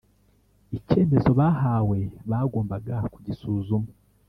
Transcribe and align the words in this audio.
Icyemezo 0.77 1.29
bahawe 1.39 1.99
bagombaga 2.29 2.95
kugisuzuma 3.13 3.89